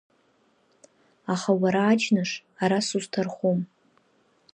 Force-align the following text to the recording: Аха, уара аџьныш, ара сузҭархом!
Аха, 1.33 1.51
уара 1.61 1.81
аџьныш, 1.91 2.31
ара 2.63 2.79
сузҭархом! 2.87 3.59